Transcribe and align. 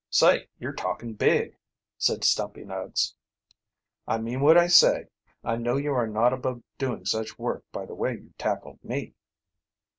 "Say, 0.09 0.47
yer 0.57 0.73
talkin' 0.73 1.13
big," 1.13 1.55
said 1.95 2.23
Stumpy 2.23 2.63
Nuggs. 2.65 3.13
"I 4.07 4.17
mean 4.17 4.39
what 4.41 4.57
I 4.57 4.65
say. 4.65 5.05
I 5.43 5.57
know 5.57 5.77
you 5.77 5.93
are 5.93 6.07
not 6.07 6.33
above 6.33 6.63
doing 6.79 7.05
such 7.05 7.37
work 7.37 7.63
by 7.71 7.85
the 7.85 7.93
way 7.93 8.13
you 8.13 8.33
tackled 8.39 8.83
me." 8.83 9.13